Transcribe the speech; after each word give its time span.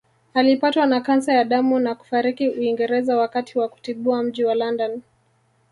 Alipatwa 0.33 0.85
na 0.85 1.01
kansa 1.01 1.33
ya 1.33 1.43
damu 1.43 1.79
na 1.79 1.95
kufariki 1.95 2.49
Uingereza 2.49 3.17
wakati 3.17 3.59
wa 3.59 3.69
kutibiwa 3.69 4.23
mji 4.23 4.43
wa 4.45 4.55
London 4.55 5.01